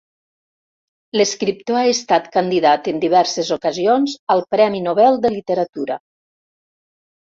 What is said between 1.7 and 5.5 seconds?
ha estat candidat en diverses ocasions al Premi Nobel de